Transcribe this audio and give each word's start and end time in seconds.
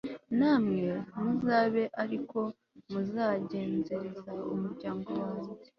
namwe 0.37 0.87
muzabe 1.21 1.83
ari 2.03 2.17
ko 2.29 2.39
muzagenzereza 2.89 4.31
umuryango 4.53 5.09
wanjye 5.21 5.51